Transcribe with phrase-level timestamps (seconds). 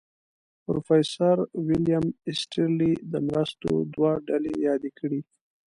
[0.65, 5.21] پروفیسر ویلیم ایسټرلي د مرستو دوه ډلې یادې کړې.